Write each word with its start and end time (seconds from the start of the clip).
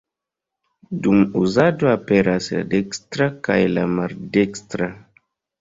Dum 1.07 1.19
uzado 1.41 1.91
aperas 1.91 2.49
la 2.55 2.63
dekstra 2.73 3.29
kaj 3.49 3.61
la 3.77 3.85
maldekstra. 3.99 4.93